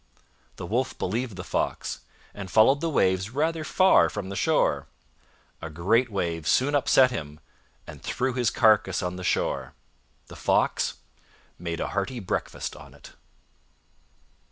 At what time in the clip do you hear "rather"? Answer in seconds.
3.29-3.63